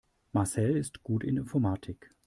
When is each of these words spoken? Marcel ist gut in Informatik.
Marcel 0.33 0.77
ist 0.77 1.03
gut 1.03 1.23
in 1.23 1.37
Informatik. 1.37 2.11